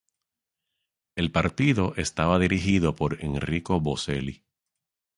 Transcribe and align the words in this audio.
El 1.15 1.31
partido 1.31 1.93
estaba 1.95 2.39
dirigido 2.39 2.95
por 2.95 3.23
Enrico 3.23 3.79
Boselli. 3.79 4.43